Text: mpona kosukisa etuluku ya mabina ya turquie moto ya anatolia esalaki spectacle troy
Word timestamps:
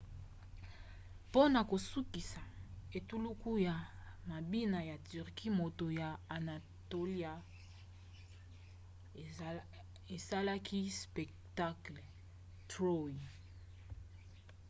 mpona 1.27 1.59
kosukisa 1.69 2.41
etuluku 2.97 3.51
ya 3.67 3.75
mabina 4.29 4.79
ya 4.89 4.95
turquie 5.09 5.51
moto 5.59 5.85
ya 6.01 6.09
anatolia 6.35 7.33
esalaki 10.15 10.79
spectacle 11.01 12.01
troy 12.71 13.15